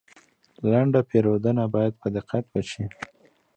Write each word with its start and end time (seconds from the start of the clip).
لنډه 0.69 1.01
پیرودنه 1.09 1.63
باید 1.75 1.93
په 2.01 2.07
دقت 2.15 2.43
وشي. 2.53 2.85